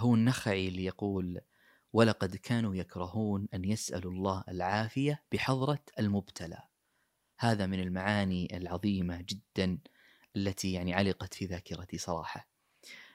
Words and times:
هو 0.00 0.14
النخعي 0.14 0.68
اللي 0.68 0.84
يقول 0.84 1.40
ولقد 1.92 2.36
كانوا 2.36 2.74
يكرهون 2.74 3.48
أن 3.54 3.64
يسألوا 3.64 4.12
الله 4.12 4.44
العافية 4.48 5.22
بحضرة 5.32 5.82
المبتلى. 5.98 6.58
هذا 7.38 7.66
من 7.66 7.80
المعاني 7.80 8.56
العظيمة 8.56 9.24
جدا 9.28 9.78
التي 10.36 10.72
يعني 10.72 10.94
علقت 10.94 11.34
في 11.34 11.44
ذاكرتي 11.44 11.98
صراحة. 11.98 12.48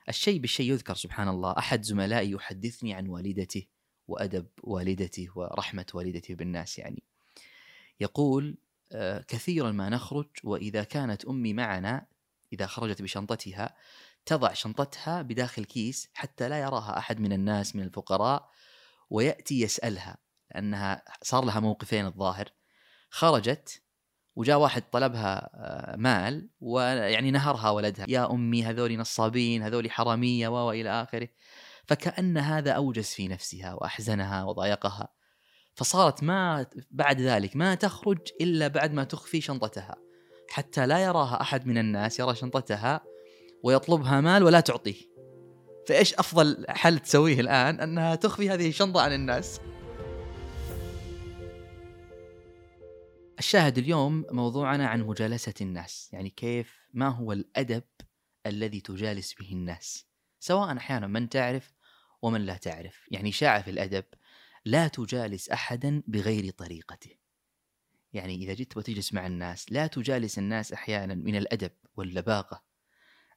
الشيء 0.09 0.39
بالشيء 0.39 0.71
يذكر 0.71 0.95
سبحان 0.95 1.27
الله. 1.27 1.51
أحد 1.57 1.83
زملائي 1.83 2.31
يحدثني 2.31 2.93
عن 2.93 3.07
والدته 3.07 3.65
وأدب 4.07 4.47
والدته 4.63 5.27
ورحمة 5.35 5.85
والدته 5.93 6.35
بالناس 6.35 6.79
يعني. 6.79 7.03
يقول 7.99 8.57
آه، 8.91 9.25
كثيرا 9.27 9.71
ما 9.71 9.89
نخرج 9.89 10.27
وإذا 10.43 10.83
كانت 10.83 11.25
أمي 11.25 11.53
معنا 11.53 12.05
إذا 12.53 12.65
خرجت 12.65 13.01
بشنطتها 13.01 13.75
تضع 14.25 14.53
شنطتها 14.53 15.21
بداخل 15.21 15.65
كيس 15.65 16.09
حتى 16.13 16.49
لا 16.49 16.59
يراها 16.59 16.97
أحد 16.97 17.19
من 17.19 17.33
الناس 17.33 17.75
من 17.75 17.83
الفقراء 17.83 18.49
ويأتي 19.09 19.61
يسألها 19.61 20.17
لأنها 20.51 21.03
صار 21.21 21.45
لها 21.45 21.59
موقفين 21.59 22.05
الظاهر. 22.05 22.49
خرجت 23.09 23.81
وجاء 24.35 24.57
واحد 24.59 24.83
طلبها 24.91 25.49
آه، 25.53 25.95
مال 25.95 26.49
ويعني 26.59 27.31
نهرها 27.31 27.69
ولدها. 27.69 28.05
يا 28.09 28.31
أمي 28.31 28.63
هذول 28.63 28.97
نصابين 28.97 29.63
هذول 29.63 29.91
حرامية 29.91 30.47
والى 30.47 30.89
آخره. 30.89 31.27
فكأن 31.87 32.37
هذا 32.37 32.71
أوجس 32.71 33.13
في 33.13 33.27
نفسها 33.27 33.73
وأحزنها 33.73 34.43
وضايقها. 34.43 35.07
فصارت 35.75 36.23
ما 36.23 36.65
بعد 36.91 37.21
ذلك 37.21 37.55
ما 37.55 37.75
تخرج 37.75 38.19
إلا 38.41 38.67
بعد 38.67 38.93
ما 38.93 39.03
تخفي 39.03 39.41
شنطتها. 39.41 39.95
حتى 40.49 40.87
لا 40.87 40.99
يراها 40.99 41.41
أحد 41.41 41.67
من 41.67 41.77
الناس 41.77 42.19
يرى 42.19 42.35
شنطتها 42.35 43.01
ويطلبها 43.65 44.21
مال 44.21 44.43
ولا 44.43 44.59
تعطيه. 44.59 44.95
فإيش 45.87 46.13
أفضل 46.13 46.65
حل 46.69 46.99
تسويه 46.99 47.39
الآن؟ 47.39 47.79
أنها 47.79 48.15
تخفي 48.15 48.49
هذه 48.49 48.69
الشنطة 48.69 49.01
عن 49.01 49.13
الناس. 49.13 49.59
الشاهد 53.39 53.77
اليوم 53.77 54.25
موضوعنا 54.31 54.87
عن 54.87 55.01
مجالسة 55.01 55.53
الناس 55.61 56.09
يعني 56.13 56.29
كيف 56.29 56.79
ما 56.93 57.07
هو 57.07 57.31
الأدب 57.31 57.83
الذي 58.45 58.81
تجالس 58.81 59.33
به 59.33 59.51
الناس؟ 59.51 60.05
سواء 60.39 60.77
أحيانا 60.77 61.07
من 61.07 61.29
تعرف 61.29 61.73
ومن 62.21 62.41
لا 62.41 62.57
تعرف. 62.57 63.07
يعني 63.11 63.31
شاع 63.31 63.61
في 63.61 63.71
الأدب 63.71 64.05
لا 64.65 64.87
تجالس 64.87 65.49
أحدا 65.49 66.03
بغير 66.07 66.49
طريقته. 66.49 67.11
يعني 68.13 68.35
إذا 68.35 68.53
جيت 68.53 68.77
وتجلس 68.77 69.13
مع 69.13 69.27
الناس 69.27 69.71
لا 69.71 69.87
تجالس 69.87 70.37
الناس 70.37 70.73
أحيانا 70.73 71.15
من 71.15 71.35
الأدب 71.35 71.71
واللباقة. 71.97 72.74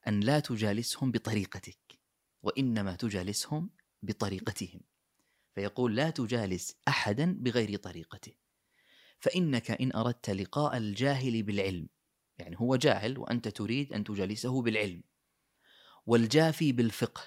أن 0.08 0.20
لا 0.20 0.40
تجالسهم 0.40 1.10
بطريقتك 1.10 1.98
وإنما 2.42 2.96
تجالسهم 2.96 3.70
بطريقتهم. 4.02 4.80
فيقول 5.54 5.96
لا 5.96 6.10
تجالس 6.10 6.76
أحدا 6.88 7.36
بغير 7.40 7.76
طريقته. 7.76 8.32
فإنك 9.20 9.70
إن 9.70 9.92
أردت 9.94 10.30
لقاء 10.30 10.76
الجاهل 10.76 11.42
بالعلم 11.42 11.88
يعني 12.38 12.56
هو 12.60 12.76
جاهل 12.76 13.18
وأنت 13.18 13.48
تريد 13.48 13.92
أن 13.92 14.04
تجالسه 14.04 14.62
بالعلم 14.62 15.02
والجافي 16.06 16.72
بالفقه 16.72 17.22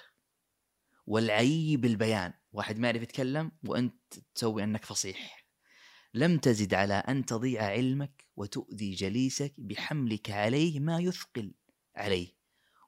والعي 1.06 1.76
بالبيان 1.76 2.32
واحد 2.52 2.78
ما 2.78 2.88
يعرف 2.88 3.02
يتكلم 3.02 3.52
وأنت 3.64 3.94
تسوي 4.34 4.64
أنك 4.64 4.84
فصيح. 4.84 5.46
لم 6.14 6.38
تزد 6.38 6.74
على 6.74 6.94
أن 6.94 7.24
تضيع 7.24 7.64
علمك 7.64 8.26
وتؤذي 8.36 8.90
جليسك 8.94 9.54
بحملك 9.58 10.30
عليه 10.30 10.80
ما 10.80 10.98
يثقل 10.98 11.54
عليه. 11.96 12.41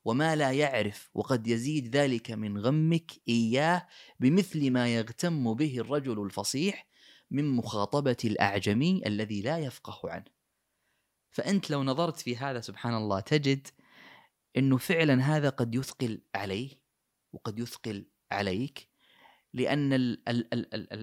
وما 0.05 0.37
لا 0.37 0.53
يعرف 0.53 1.11
وقد 1.15 1.47
يزيد 1.47 1.97
ذلك 1.97 2.31
من 2.31 2.59
غمك 2.59 3.13
إياه 3.29 3.87
بمثل 4.21 4.71
ما 4.71 4.95
يغتم 4.95 5.55
به 5.55 5.79
الرجل 5.79 6.23
الفصيح 6.23 6.87
من 7.31 7.57
مخاطبة 7.57 8.17
الأعجمي 8.25 9.03
الذي 9.07 9.43
لا 9.43 9.59
يفقه 9.59 10.11
عنه. 10.11 10.25
فأنت 11.31 11.71
لو 11.71 11.83
نظرت 11.83 12.21
في 12.21 12.37
هذا 12.37 12.61
سبحان 12.61 12.95
الله 12.95 13.21
تجد 13.21 13.69
أنه 14.57 14.77
فعلا 14.77 15.23
هذا 15.23 15.49
قد 15.49 15.75
يثقل 15.75 16.21
عليه 16.35 16.71
وقد 17.33 17.59
يثقل 17.59 18.07
عليك 18.33 18.89
لأن 19.55 20.17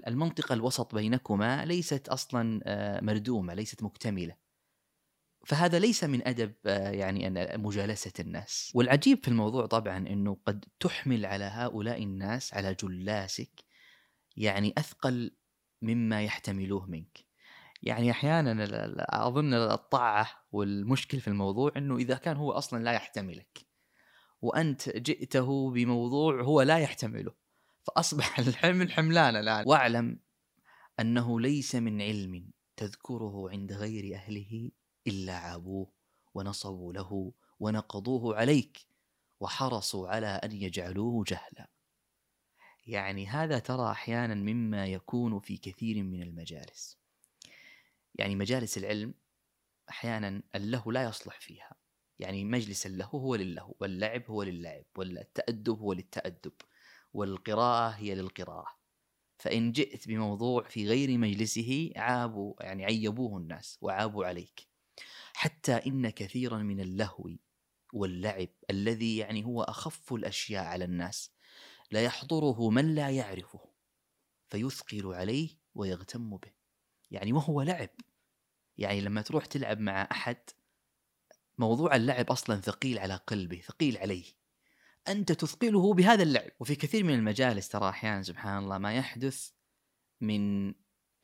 المنطقة 0.08 0.54
الوسط 0.54 0.96
بينكما 0.96 1.66
ليست 1.66 2.10
أصلا 2.10 2.62
آه، 2.64 3.02
مردومة 3.02 3.54
ليست 3.54 3.84
مكتملة. 3.84 4.36
فهذا 5.46 5.80
ليس 5.80 6.04
من 6.04 6.28
أدب 6.28 6.54
آه، 6.66 6.90
يعني 6.90 7.30
مجالسة 7.58 8.14
الناس. 8.20 8.72
والعجيب 8.76 9.24
في 9.24 9.28
الموضوع 9.28 9.66
طبعا 9.66 9.98
أنه 9.98 10.38
قد 10.46 10.66
تحمل 10.80 11.26
على 11.26 11.44
هؤلاء 11.44 12.04
الناس 12.04 12.54
على 12.54 12.74
جلاسك 12.74 13.64
يعني 14.38 14.74
أثقل 14.78 15.36
مما 15.82 16.24
يحتملوه 16.24 16.86
منك. 16.86 17.26
يعني 17.82 18.12
أحيانا 18.12 18.68
أظن 19.28 19.54
الطاعة 19.54 20.30
والمشكل 20.52 21.20
في 21.20 21.28
الموضوع 21.28 21.72
إنه 21.78 21.98
إذا 21.98 22.16
كان 22.16 22.38
هو 22.38 22.52
أصلا 22.52 22.84
لا 22.84 22.92
يحتملك 22.92 23.66
وأنت 24.42 24.90
جئته 24.90 25.72
بموضوع 25.72 26.42
هو 26.42 26.62
لا 26.62 26.78
يحتمله. 26.78 27.34
فأصبح 27.84 28.40
الحمل 28.48 28.92
حملان 28.92 29.36
الآن. 29.36 29.64
واعلم 29.68 30.20
أنه 31.00 31.40
ليس 31.40 31.76
من 31.76 32.02
علم 32.02 32.52
تذكره 32.78 33.50
عند 33.50 33.74
غير 33.74 34.16
أهله 34.16 34.72
إلا 35.08 35.34
عابوه 35.34 35.94
ونصبوا 36.34 36.94
له 36.94 37.34
ونقضوه 37.60 38.36
عليك 38.36 38.88
وحرصوا 39.40 40.08
على 40.08 40.28
أن 40.28 40.52
يجعلوه 40.52 41.24
جهلا. 41.28 41.70
يعني 42.88 43.28
هذا 43.28 43.60
ترى 43.60 43.92
أحيانا 43.92 44.36
مما 44.36 44.86
يكون 44.86 45.40
في 45.40 45.58
كثير 45.58 46.04
من 46.04 46.22
المجالس. 46.22 46.98
يعني 48.16 48.36
مجالس 48.36 48.78
العلم 48.78 49.14
أحيانا 49.90 50.44
اللهو 50.56 50.92
لا 50.92 51.04
يصلح 51.04 51.40
فيها. 51.40 51.76
يعني 52.20 52.46
مجلس 52.46 52.86
اللهو 52.86 53.20
هو 53.20 53.36
للهو 53.36 53.76
واللعب 53.80 54.24
هو 54.32 54.44
للعب 54.44 54.86
والتأدب 54.98 55.80
هو 55.80 55.94
للتأدب 55.94 56.54
والقراءة 57.14 57.90
هي 57.90 58.16
للقراءة. 58.16 58.78
فإن 59.38 59.72
جئت 59.72 60.08
بموضوع 60.08 60.64
في 60.64 60.88
غير 60.88 61.18
مجلسه 61.18 61.92
عابوا 61.96 62.64
يعني 62.64 62.86
عيبوه 62.86 63.38
الناس 63.38 63.78
وعابوا 63.82 64.26
عليك. 64.26 64.71
حتى 65.34 65.74
إن 65.74 66.10
كثيرا 66.10 66.58
من 66.58 66.80
اللهو 66.80 67.30
واللعب 67.94 68.50
الذي 68.70 69.18
يعني 69.18 69.46
هو 69.46 69.64
أخف 69.64 70.14
الأشياء 70.14 70.64
على 70.64 70.86
الناس 70.86 71.32
لا 71.92 72.04
يحضره 72.04 72.70
من 72.70 72.96
لا 72.96 73.10
يعرفه 73.10 73.60
فيثقل 74.48 75.14
عليه 75.14 75.50
ويغتم 75.76 76.38
به. 76.38 76.52
يعني 77.12 77.34
وهو 77.34 77.62
لعب. 77.62 77.90
يعني 78.78 79.02
لما 79.02 79.22
تروح 79.22 79.46
تلعب 79.46 79.80
مع 79.80 80.08
أحد 80.12 80.38
موضوع 81.58 81.96
اللعب 81.96 82.32
أصلا 82.32 82.62
ثقيل 82.62 83.00
على 83.00 83.16
قلبه 83.16 83.62
ثقيل 83.62 83.98
عليه. 83.98 84.26
أنت 85.08 85.32
تثقله 85.32 85.94
بهذا 85.94 86.24
اللعب. 86.24 86.52
وفي 86.60 86.76
كثير 86.76 87.04
من 87.04 87.14
المجالس 87.14 87.70
ترى 87.70 87.90
أحيانا 87.90 88.24
سبحان 88.24 88.64
الله 88.64 88.78
ما 88.78 88.94
يحدث 88.94 89.50
من 90.22 90.74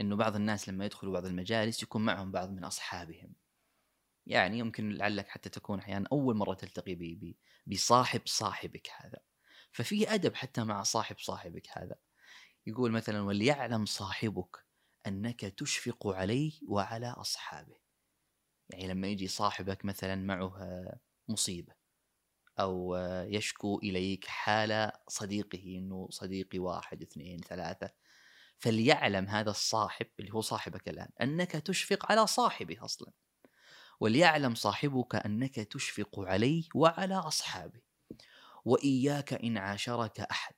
أنه 0.01 0.15
بعض 0.15 0.35
الناس 0.35 0.69
لما 0.69 0.85
يدخلوا 0.85 1.13
بعض 1.13 1.25
المجالس 1.25 1.83
يكون 1.83 2.05
معهم 2.05 2.31
بعض 2.31 2.49
من 2.49 2.63
أصحابهم. 2.63 3.33
يعني 4.27 4.59
يمكن 4.59 4.89
لعلك 4.93 5.27
حتى 5.27 5.49
تكون 5.49 5.79
أحيانا 5.79 6.07
أول 6.11 6.35
مرة 6.35 6.53
تلتقي 6.53 7.17
بصاحب 7.67 8.21
صاحبك 8.25 8.89
هذا. 8.97 9.19
ففي 9.71 10.13
أدب 10.13 10.35
حتى 10.35 10.63
مع 10.63 10.83
صاحب 10.83 11.19
صاحبك 11.19 11.67
هذا. 11.71 11.95
يقول 12.67 12.91
مثلا 12.91 13.21
وليعلم 13.21 13.85
صاحبك 13.85 14.65
أنك 15.07 15.41
تشفق 15.41 16.07
عليه 16.07 16.51
وعلى 16.67 17.07
أصحابه. 17.07 17.75
يعني 18.69 18.87
لما 18.87 19.07
يجي 19.07 19.27
صاحبك 19.27 19.85
مثلا 19.85 20.15
معه 20.15 20.57
مصيبة 21.27 21.73
أو 22.59 22.95
يشكو 23.27 23.79
إليك 23.79 24.25
حال 24.25 24.91
صديقه 25.07 25.63
أنه 25.65 26.07
صديقي 26.11 26.59
واحد 26.59 27.01
اثنين 27.01 27.39
ثلاثة. 27.39 27.89
فليعلم 28.57 29.27
هذا 29.27 29.49
الصاحب 29.49 30.07
اللي 30.19 30.33
هو 30.33 30.41
صاحبك 30.41 30.89
الآن 30.89 31.09
أنك 31.21 31.51
تشفق 31.51 32.11
على 32.11 32.27
صاحبه 32.27 32.85
أصلا. 32.85 33.11
وليعلم 33.99 34.55
صاحبك 34.55 35.15
أنك 35.15 35.55
تشفق 35.55 36.19
عليه 36.19 36.63
وعلى 36.75 37.15
أصحابه. 37.15 37.81
وإياك 38.65 39.33
إن 39.33 39.57
عاشرك 39.57 40.19
أحد 40.19 40.55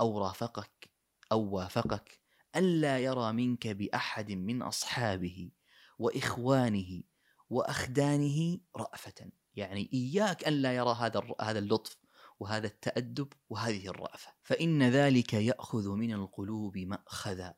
أو 0.00 0.18
رافقك 0.18 0.90
أو 1.32 1.40
وافقك 1.40 2.20
ألا 2.56 2.98
يرى 2.98 3.32
منك 3.32 3.66
بأحد 3.68 4.32
من 4.32 4.62
أصحابه 4.62 5.50
وإخوانه 5.98 7.02
وأخدانه 7.50 8.58
رأفة. 8.76 9.30
يعني 9.54 9.90
إياك 9.92 10.48
الا 10.48 10.76
يرى 10.76 10.96
هذا 11.00 11.22
هذا 11.40 11.58
اللطف 11.58 11.96
وهذا 12.40 12.66
التأدب 12.66 13.32
وهذه 13.50 13.88
الرأفة. 13.88 14.32
فإن 14.42 14.82
ذلك 14.82 15.34
يأخذ 15.34 15.88
من 15.88 16.12
القلوب 16.12 16.78
مأخذا. 16.78 17.54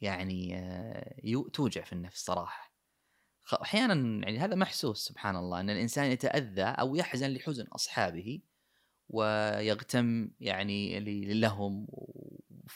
يعني 0.00 0.58
آه، 0.58 1.44
توجع 1.52 1.84
في 1.84 1.92
النفس 1.92 2.24
صراحة. 2.24 2.73
أحيانا 3.52 3.94
يعني 4.24 4.38
هذا 4.38 4.54
محسوس 4.54 5.04
سبحان 5.04 5.36
الله 5.36 5.60
إن 5.60 5.70
الإنسان 5.70 6.10
يتأذى 6.10 6.62
أو 6.62 6.96
يحزن 6.96 7.30
لحزن 7.30 7.64
أصحابه 7.64 8.40
ويغتم 9.08 10.30
يعني 10.40 11.00
لهم 11.34 11.86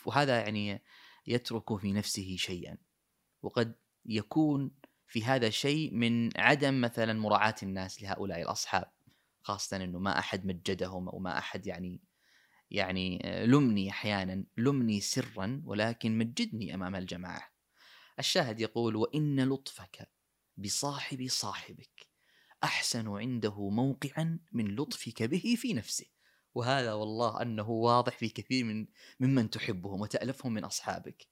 وهذا 0.06 0.40
يعني 0.40 0.82
يترك 1.26 1.76
في 1.76 1.92
نفسه 1.92 2.36
شيئا. 2.36 2.76
وقد 3.42 3.74
يكون 4.06 4.70
في 5.06 5.24
هذا 5.24 5.46
الشيء 5.46 5.94
من 5.94 6.40
عدم 6.40 6.80
مثلا 6.80 7.12
مراعاة 7.12 7.54
الناس 7.62 8.02
لهؤلاء 8.02 8.42
الأصحاب 8.42 8.92
خاصة 9.42 9.76
أنه 9.76 9.98
ما 9.98 10.18
أحد 10.18 10.46
مجدهم 10.46 11.08
أو 11.08 11.18
ما 11.18 11.38
أحد 11.38 11.66
يعني 11.66 12.00
يعني 12.70 13.18
لمني 13.46 13.90
أحيانا 13.90 14.44
لمني 14.56 15.00
سرا 15.00 15.62
ولكن 15.64 16.18
مجدني 16.18 16.74
أمام 16.74 16.96
الجماعة. 16.96 17.52
الشاهد 18.18 18.60
يقول 18.60 18.96
وإن 18.96 19.48
لطفك 19.48 20.08
بصاحب 20.58 21.26
صاحبك. 21.28 22.08
أحسن 22.64 23.08
عنده 23.08 23.68
موقعا 23.68 24.38
من 24.52 24.76
لطفك 24.76 25.22
به 25.22 25.56
في 25.58 25.72
نفسه. 25.72 26.06
وهذا 26.54 26.92
والله 26.92 27.42
أنه 27.42 27.70
واضح 27.70 28.18
في 28.18 28.28
كثير 28.28 28.64
من 28.64 28.86
ممن 29.20 29.50
تحبهم 29.50 30.00
وتألفهم 30.00 30.52
من 30.52 30.64
أصحابك. 30.64 31.26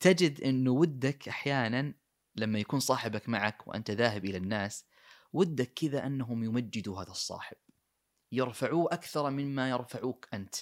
تجد 0.00 0.40
أنه 0.40 0.70
ودك 0.70 1.28
أحيانا 1.28 1.94
لما 2.36 2.58
يكون 2.58 2.80
صاحبك 2.80 3.28
معك 3.28 3.68
وأنت 3.68 3.90
ذاهب 3.90 4.24
إلى 4.24 4.36
الناس 4.36 4.84
ودك 5.32 5.72
كذا 5.72 6.06
أنهم 6.06 6.44
يمجدوا 6.44 7.02
هذا 7.02 7.10
الصاحب. 7.10 7.56
يرفعوه 8.32 8.88
أكثر 8.92 9.30
مما 9.30 9.70
يرفعوك 9.70 10.28
أنت. 10.34 10.54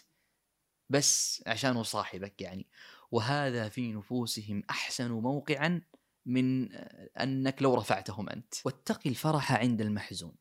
بس 0.90 1.42
عشانه 1.46 1.82
صاحبك 1.82 2.40
يعني. 2.42 2.66
وهذا 3.10 3.68
في 3.68 3.92
نفوسهم 3.92 4.62
أحسن 4.70 5.10
موقعا 5.10 5.82
من 6.28 6.72
أنك 7.16 7.62
لو 7.62 7.74
رفعتهم 7.74 8.28
أنت. 8.28 8.54
واتقي 8.64 9.10
الفرح 9.10 9.52
عند 9.52 9.80
المحزون. 9.80 10.34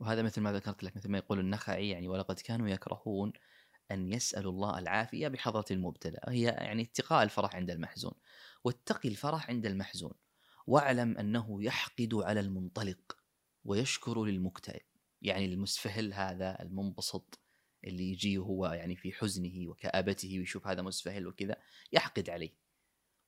وهذا 0.00 0.22
مثل 0.22 0.40
ما 0.40 0.52
ذكرت 0.52 0.82
لك 0.82 0.96
مثل 0.96 1.08
ما 1.08 1.18
يقول 1.18 1.38
النخعي 1.38 1.90
يعني 1.90 2.08
ولقد 2.08 2.40
كانوا 2.40 2.68
يكرهون 2.68 3.32
أن 3.90 4.12
يسألوا 4.12 4.52
الله 4.52 4.78
العافية 4.78 5.28
بحضرة 5.28 5.64
المبتلى. 5.70 6.20
هي 6.28 6.42
يعني 6.42 6.82
اتقاء 6.82 7.22
الفرح 7.22 7.56
عند 7.56 7.70
المحزون. 7.70 8.12
واتقي 8.64 9.08
الفرح 9.08 9.50
عند 9.50 9.66
المحزون. 9.66 10.12
واعلم 10.66 11.18
أنه 11.18 11.64
يحقد 11.64 12.14
على 12.14 12.40
المنطلق 12.40 13.18
ويشكر 13.64 14.24
للمكتئب. 14.24 14.82
يعني 15.22 15.44
المسفهل 15.44 16.14
هذا 16.14 16.62
المنبسط 16.62 17.40
اللي 17.84 18.10
يجي 18.10 18.38
هو 18.38 18.66
يعني 18.66 18.96
في 18.96 19.12
حزنه 19.12 19.68
وكآبته 19.68 20.38
ويشوف 20.38 20.66
هذا 20.66 20.82
مسفهل 20.82 21.26
وكذا 21.26 21.56
يحقد 21.92 22.30
عليه. 22.30 22.61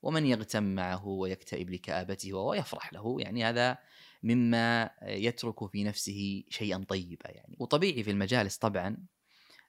ومن 0.05 0.27
يغتم 0.27 0.63
معه 0.63 1.07
ويكتئب 1.07 1.71
لكآبته 1.71 2.33
وهو 2.33 2.55
يفرح 2.55 2.93
له 2.93 3.17
يعني 3.21 3.45
هذا 3.45 3.79
مما 4.23 4.91
يترك 5.03 5.71
في 5.71 5.85
نفسه 5.85 6.45
شيئا 6.49 6.85
طيبا 6.89 7.31
يعني 7.31 7.57
وطبيعي 7.61 8.03
في 8.03 8.11
المجالس 8.11 8.57
طبعا 8.57 9.07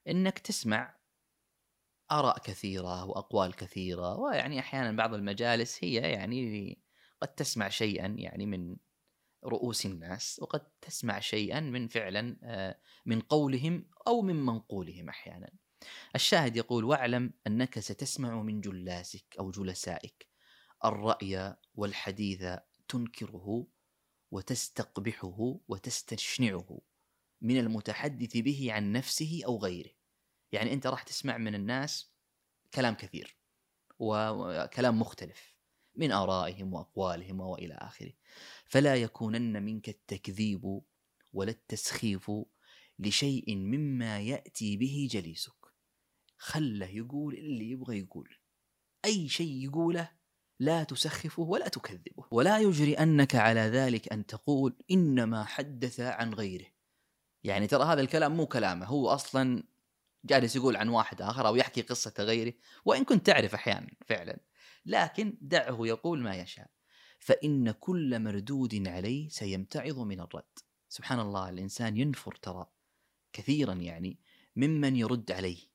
إنك 0.08 0.40
تسمع 0.40 0.96
آراء 2.12 2.40
كثيرة 2.40 3.06
وأقوال 3.06 3.56
كثيرة 3.56 4.18
ويعني 4.18 4.60
أحيانا 4.60 4.92
بعض 4.92 5.14
المجالس 5.14 5.84
هي 5.84 5.94
يعني 5.96 6.78
قد 7.22 7.28
تسمع 7.28 7.70
شيئا 7.70 8.08
يعني 8.08 8.46
من 8.46 8.76
رؤوس 9.46 9.86
الناس 9.86 10.40
وقد 10.42 10.62
تسمع 10.82 11.20
شيئا 11.20 11.60
من 11.60 11.88
فعلا 11.88 12.38
آه، 12.44 12.80
من 13.06 13.20
قولهم 13.20 13.90
أو 14.08 14.22
من 14.22 14.46
منقولهم 14.46 15.10
أحيانا. 15.10 15.50
الشاهد 16.16 16.58
يقول 16.58 16.84
واعلم 16.84 17.34
أنك 17.48 17.80
ستسمع 17.80 18.42
من 18.42 18.62
جلاسك 18.62 19.36
أو 19.40 19.52
جلسائك 19.52 20.28
الرأي 20.86 21.56
والحديث 21.76 22.46
تنكره 22.88 23.68
وتستقبحه 24.32 25.60
وتستشنعه 25.68 26.82
من 27.42 27.60
المتحدث 27.60 28.38
به 28.38 28.68
عن 28.72 28.92
نفسه 28.92 29.42
أو 29.46 29.58
غيره. 29.58 29.92
يعني 30.52 30.74
أنت 30.74 30.88
راح 30.88 31.04
تسمع 31.04 31.38
من 31.38 31.56
الناس 31.56 32.12
كلام 32.74 32.94
كثير 32.94 33.38
وكلام 34.00 35.00
مختلف 35.00 35.56
من 35.96 36.12
آرائهم 36.12 36.74
وأقوالهم 36.74 37.40
وإلى 37.40 37.74
آخره. 37.74 38.14
فلا 38.66 38.96
يكونن 38.96 39.64
منك 39.64 39.90
التكذيب 39.90 40.82
ولا 41.34 41.52
التسخيف 41.52 42.32
لشيء 43.00 43.56
مما 43.56 44.20
يأتي 44.20 44.78
به 44.78 45.08
جليسك. 45.12 45.65
خله 46.38 46.86
يقول 46.86 47.34
اللي 47.34 47.70
يبغى 47.72 48.00
يقول. 48.00 48.30
أي 49.06 49.30
شيء 49.30 49.64
يقوله 49.64 50.12
لا 50.60 50.84
تسخفه 50.84 51.44
ولا 51.44 51.68
تكذبه. 51.68 52.28
ولا 52.32 52.60
يجرئنك 52.60 53.36
على 53.36 53.60
ذلك 53.60 54.14
أن 54.14 54.26
تقول 54.26 54.76
إنما 54.92 55.44
حدث 55.44 56.00
عن 56.00 56.34
غيره. 56.34 56.66
يعني 57.44 57.68
ترى 57.68 57.84
هذا 57.84 58.02
الكلام 58.02 58.38
مو 58.38 58.46
كلامه. 58.46 58.86
هو 58.86 59.10
أصلا 59.10 59.64
جالس 60.26 60.56
يقول 60.56 60.76
عن 60.76 60.90
واحد 60.90 61.22
آخر 61.22 61.48
أو 61.48 61.56
يحكي 61.56 61.82
قصة 61.82 62.14
غيره 62.20 62.54
وإن 62.86 63.04
كنت 63.04 63.26
تعرف 63.26 63.54
أحيانا 63.54 63.92
فعلا. 64.08 64.40
لكن 64.86 65.38
دعه 65.42 65.78
يقول 65.82 66.22
ما 66.22 66.36
يشاء. 66.36 66.70
فإن 67.20 67.72
كل 67.72 68.20
مردود 68.20 68.88
عليه 68.88 69.30
سيمتعظ 69.30 70.00
من 70.00 70.20
الرد. 70.20 70.60
سبحان 70.90 71.20
الله 71.20 71.50
الإنسان 71.50 71.98
ينفر 71.98 72.36
ترى 72.36 72.66
كثيرا 73.34 73.74
يعني 73.74 74.20
ممن 74.56 74.96
يرد 74.96 75.32
عليه. 75.32 75.75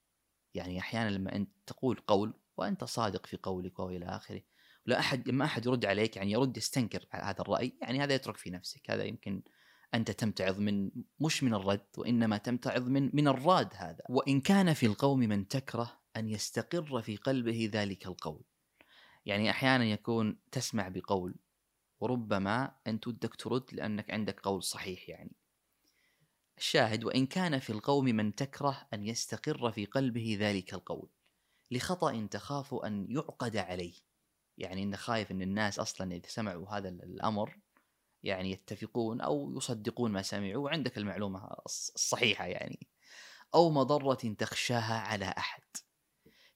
يعني 0.54 0.78
أحيانا 0.78 1.10
لما 1.10 1.36
أنت 1.36 1.50
تقول 1.66 2.00
قول 2.06 2.34
وأنت 2.56 2.84
صادق 2.84 3.26
في 3.26 3.36
قولك 3.42 3.78
وإلى 3.78 4.06
آخره. 4.06 4.42
لا 4.86 4.98
أحد 4.98 5.30
ما 5.30 5.44
أحد 5.44 5.66
يرد 5.66 5.84
عليك 5.86 6.16
يعني 6.16 6.32
يرد 6.32 6.56
يستنكر 6.56 7.06
هذا 7.10 7.40
الرأي 7.40 7.78
يعني 7.82 8.02
هذا 8.02 8.14
يترك 8.14 8.36
في 8.36 8.50
نفسك. 8.50 8.90
هذا 8.90 9.04
يمكن 9.04 9.42
أنت 9.94 10.10
تمتعظ 10.10 10.58
من 10.58 10.90
مش 11.20 11.42
من 11.42 11.54
الرد 11.54 11.86
وإنما 11.98 12.36
تمتعظ 12.36 12.88
من 12.88 13.10
من 13.16 13.28
الراد 13.28 13.68
هذا. 13.74 14.04
وإن 14.08 14.40
كان 14.40 14.74
في 14.74 14.86
القوم 14.86 15.18
من 15.18 15.48
تكره 15.48 16.00
أن 16.16 16.28
يستقر 16.28 17.02
في 17.02 17.16
قلبه 17.16 17.70
ذلك 17.72 18.06
القول. 18.06 18.44
يعني 19.26 19.50
أحيانا 19.50 19.84
يكون 19.84 20.38
تسمع 20.52 20.88
بقول 20.88 21.34
وربما 22.00 22.74
أنت 22.86 23.08
ودك 23.08 23.34
ترد 23.34 23.64
لأنك 23.72 24.10
عندك 24.10 24.40
قول 24.40 24.62
صحيح 24.62 25.08
يعني. 25.08 25.32
الشاهد 26.60 27.04
وإن 27.04 27.26
كان 27.26 27.58
في 27.58 27.70
القوم 27.70 28.04
من 28.04 28.34
تكره 28.34 28.88
أن 28.94 29.04
يستقر 29.04 29.72
في 29.72 29.86
قلبه 29.86 30.36
ذلك 30.40 30.74
القول 30.74 31.10
لخطأ 31.70 32.28
تخاف 32.30 32.74
أن 32.74 33.06
يعقد 33.10 33.56
عليه. 33.56 33.94
يعني 34.58 34.82
إنه 34.82 34.96
خايف 34.96 35.30
إن 35.30 35.42
الناس 35.42 35.78
أصلا 35.78 36.14
إذا 36.14 36.28
سمعوا 36.28 36.68
هذا 36.68 36.88
الأمر 36.88 37.58
يعني 38.22 38.50
يتفقون 38.50 39.20
أو 39.20 39.56
يصدقون 39.56 40.12
ما 40.12 40.22
سمعوا 40.22 40.64
وعندك 40.64 40.98
المعلومة 40.98 41.56
الصحيحة 41.66 42.46
يعني 42.46 42.88
أو 43.54 43.70
مضرة 43.70 44.34
تخشاها 44.38 44.94
على 44.94 45.34
أحد. 45.38 45.62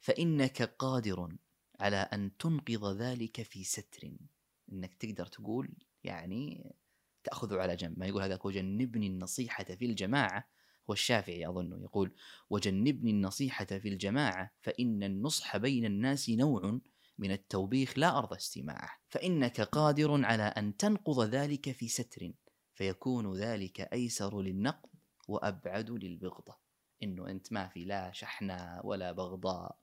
فإنك 0.01 0.63
قادر 0.63 1.37
على 1.81 1.97
أن 1.97 2.37
تنقذ 2.37 2.93
ذلك 2.93 3.43
في 3.43 3.65
ستر. 3.65 4.11
إنك 4.73 4.95
تقدر 4.95 5.27
تقول 5.27 5.75
يعني 6.05 6.75
تأخذه 7.25 7.57
على 7.57 7.77
جنب. 7.77 7.99
ما 7.99 8.07
يقول 8.07 8.23
هذا 8.23 8.39
وجنبني 8.45 9.07
النصيحة 9.07 9.65
في 9.65 9.85
الجماعة. 9.85 10.49
هو 10.91 10.93
الشافعي 10.93 11.49
اظنه 11.49 11.83
يقول 11.83 12.15
وجنبني 12.51 13.11
النصيحة 13.11 13.65
في 13.65 13.89
الجماعة 13.89 14.51
فإن 14.61 15.03
النصح 15.03 15.57
بين 15.57 15.85
الناس 15.85 16.31
نوع 16.31 16.81
من 17.19 17.31
التوبيخ 17.31 17.99
لا 17.99 18.19
أرضى 18.19 18.37
استماعه. 18.37 18.91
فإنك 19.09 19.61
قادر 19.61 20.25
على 20.25 20.43
أن 20.43 20.77
تنقض 20.77 21.25
ذلك 21.25 21.73
في 21.73 21.89
ستر 21.89 22.33
فيكون 22.75 23.37
ذلك 23.37 23.81
أيسر 23.81 24.43
للنقض 24.43 24.89
وأبعد 25.29 25.91
للبغضة 25.91 26.59
إنه 27.03 27.31
أنت 27.31 27.53
ما 27.53 27.69
في 27.69 27.85
لا 27.85 28.13
شحنة 28.13 28.81
ولا 28.85 29.13
بغضاء. 29.13 29.79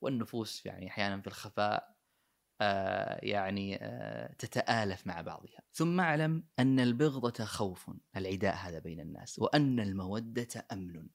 والنفوس 0.00 0.66
يعني 0.66 0.88
أحيانا 0.88 1.20
في 1.20 1.26
الخفاء 1.26 1.93
يعني 3.22 3.78
آه 3.82 4.32
تتآلف 4.32 5.06
مع 5.06 5.20
بعضها. 5.20 5.62
ثم 5.72 6.00
اعلم 6.00 6.44
أن 6.58 6.80
البغضة 6.80 7.44
خوف 7.44 7.90
العداء 8.16 8.56
هذا 8.56 8.78
بين 8.78 9.00
الناس 9.00 9.38
وأن 9.38 9.80
المودة 9.80 10.66
أمن. 10.72 11.08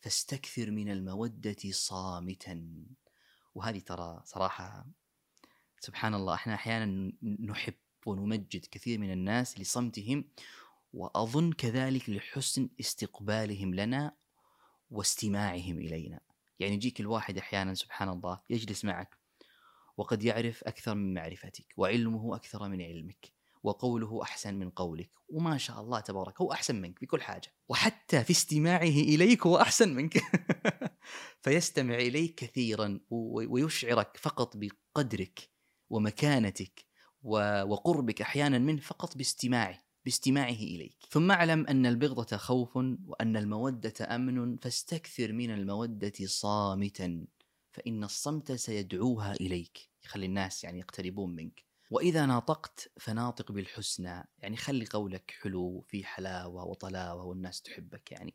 فاستكثر 0.00 0.70
من 0.70 0.90
المودة 0.90 1.56
صامتا. 1.70 2.84
وهذه 3.54 3.78
ترى 3.78 4.22
صراحة 4.24 4.86
سبحان 5.80 6.14
الله 6.14 6.34
إحنا 6.34 6.54
أحيانا 6.54 7.12
نحب 7.22 7.74
ونمجد 8.06 8.66
كثير 8.70 8.98
من 8.98 9.12
الناس 9.12 9.60
لصمتهم 9.60 10.24
وأظن 10.92 11.52
كذلك 11.52 12.10
لحسن 12.10 12.68
استقبالهم 12.80 13.74
لنا 13.74 14.16
واستماعهم 14.90 15.78
إلينا. 15.78 16.20
يعني 16.58 16.74
يجيك 16.74 17.00
الواحد 17.00 17.38
أحيانا 17.38 17.74
سبحان 17.74 18.08
الله 18.08 18.40
يجلس 18.50 18.84
معك 18.84 19.23
وقد 19.96 20.24
يعرف 20.24 20.64
أكثر 20.64 20.94
من 20.94 21.14
معرفتك 21.14 21.74
وعلمه 21.76 22.36
أكثر 22.36 22.68
من 22.68 22.82
علمك 22.82 23.34
وقوله 23.64 24.22
أحسن 24.22 24.54
من 24.54 24.70
قولك 24.70 25.10
وما 25.28 25.58
شاء 25.58 25.80
الله 25.80 26.00
تبارك 26.00 26.40
هو 26.40 26.52
أحسن 26.52 26.80
منك 26.80 26.98
في 26.98 27.06
كل 27.06 27.22
حاجة. 27.22 27.54
وحتى 27.68 28.24
في 28.24 28.30
استماعه 28.30 28.82
إليك 28.82 29.46
هو 29.46 29.56
أحسن 29.56 29.94
منك. 29.94 30.22
فيستمع 31.42 31.94
إليك 31.94 32.34
كثيرا 32.34 33.00
ويشعرك 33.10 34.16
فقط 34.16 34.56
بقدرك 34.56 35.50
ومكانتك 35.90 36.84
وقربك 37.22 38.20
أحيانا 38.20 38.58
منه 38.58 38.80
فقط 38.80 39.16
باستماعه 39.16 39.84
باستماعه 40.04 40.50
إليك. 40.50 40.96
ثم 41.10 41.30
اعلم 41.30 41.66
أن 41.66 41.86
البغضة 41.86 42.36
خوف 42.36 42.76
وأن 42.76 43.36
المودة 43.36 44.14
أمن 44.14 44.56
فاستكثر 44.56 45.32
من 45.32 45.50
المودة 45.50 46.12
صامتا. 46.24 47.26
فإن 47.74 48.04
الصمت 48.04 48.52
سيدعوها 48.52 49.32
إليك 49.32 49.90
يخلي 50.04 50.26
الناس 50.26 50.64
يعني 50.64 50.78
يقتربون 50.78 51.36
منك. 51.36 51.64
وإذا 51.90 52.26
ناطقت 52.26 52.92
فناطق 53.00 53.52
بالحسنى 53.52 54.24
يعني 54.38 54.56
خلي 54.56 54.86
قولك 54.86 55.34
حلو 55.42 55.80
في 55.80 56.04
حلاوة 56.04 56.64
وطلاوة 56.64 57.24
والناس 57.24 57.62
تحبك 57.62 58.12
يعني. 58.12 58.34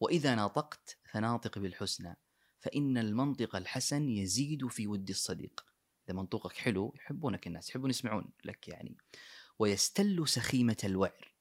وإذا 0.00 0.34
ناطقت 0.34 0.98
فناطق 1.10 1.58
بالحسنى 1.58 2.16
فإن 2.60 2.98
المنطق 2.98 3.56
الحسن 3.56 4.08
يزيد 4.08 4.66
في 4.66 4.86
ود 4.86 5.08
الصديق. 5.08 5.64
إذا 6.08 6.16
منطوقك 6.16 6.56
حلو 6.56 6.94
يحبونك 6.96 7.46
الناس 7.46 7.70
يحبون 7.70 7.90
يسمعون 7.90 8.30
لك 8.44 8.68
يعني. 8.68 8.96
ويستل 9.58 10.28
سخيمة 10.28 10.76
الوعر. 10.84 11.34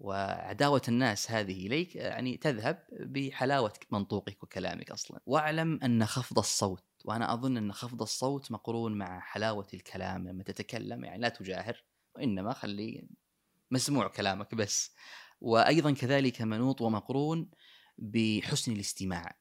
وعداوة 0.00 0.82
الناس 0.88 1.30
هذه 1.30 1.66
إليك 1.66 1.96
يعني 1.96 2.36
تذهب 2.36 2.86
بحلاوة 2.92 3.72
منطوقك 3.90 4.42
وكلامك 4.42 4.90
أصلا. 4.90 5.20
واعلم 5.26 5.80
أن 5.82 6.06
خفض 6.06 6.38
الصوت 6.38 6.84
وأنا 7.04 7.32
أظن 7.34 7.56
أن 7.56 7.72
خفض 7.72 8.02
الصوت 8.02 8.52
مقرون 8.52 8.98
مع 8.98 9.20
حلاوة 9.20 9.66
الكلام 9.74 10.28
لما 10.28 10.42
تتكلم 10.42 11.04
يعني 11.04 11.22
لا 11.22 11.28
تجاهر 11.28 11.84
وإنما 12.14 12.52
خلي 12.52 13.08
مسموع 13.70 14.08
كلامك 14.08 14.54
بس. 14.54 14.94
وأيضا 15.40 15.92
كذلك 15.92 16.42
منوط 16.42 16.80
ومقرون 16.80 17.50
بحسن 17.98 18.72
الاستماع 18.72 19.36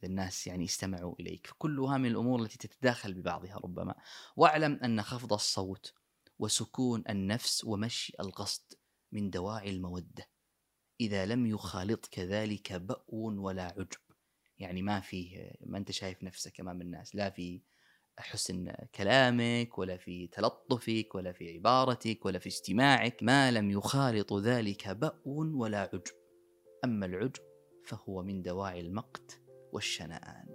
إذا 0.00 0.10
الناس 0.10 0.46
يعني 0.46 0.64
استمعوا 0.64 1.14
إليك. 1.20 1.46
فكلها 1.46 1.98
من 1.98 2.06
الأمور 2.10 2.42
التي 2.42 2.68
تتداخل 2.68 3.14
ببعضها 3.14 3.56
ربما. 3.56 3.94
واعلم 4.36 4.80
أن 4.84 5.02
خفض 5.02 5.32
الصوت 5.32 5.94
وسكون 6.38 7.04
النفس 7.08 7.64
ومشي 7.64 8.12
القصد 8.20 8.77
من 9.12 9.30
دواعي 9.30 9.70
المودة. 9.70 10.28
إذا 11.00 11.26
لم 11.26 11.46
يخالطك 11.46 12.18
ذلك 12.18 12.72
بأو 12.72 13.46
ولا 13.46 13.62
عجب. 13.62 13.88
يعني 14.58 14.82
ما 14.82 15.00
فيه 15.00 15.52
ما 15.60 15.78
أنت 15.78 15.90
شايف 15.90 16.22
نفسك 16.22 16.60
أمام 16.60 16.80
الناس. 16.80 17.14
لا 17.14 17.30
في 17.30 17.62
حسن 18.18 18.72
كلامك 18.94 19.78
ولا 19.78 19.96
في 19.96 20.26
تلطفك 20.26 21.14
ولا 21.14 21.32
في 21.32 21.54
عبارتك 21.54 22.24
ولا 22.24 22.38
في 22.38 22.46
استماعك 22.46 23.22
ما 23.22 23.50
لم 23.50 23.70
يخالط 23.70 24.32
ذلك 24.32 24.88
بأو 24.88 25.62
ولا 25.62 25.80
عجب. 25.80 26.02
أما 26.84 27.06
العجب 27.06 27.42
فهو 27.86 28.22
من 28.22 28.42
دواعي 28.42 28.80
المقت 28.80 29.40
والشنآن. 29.72 30.47